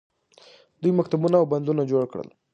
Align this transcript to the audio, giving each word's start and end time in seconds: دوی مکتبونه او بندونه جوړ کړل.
دوی 0.81 0.91
مکتبونه 0.99 1.35
او 1.41 1.45
بندونه 1.51 1.81
جوړ 1.91 2.03
کړل. 2.11 2.29